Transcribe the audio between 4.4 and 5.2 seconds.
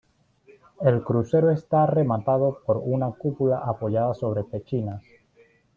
pechinas.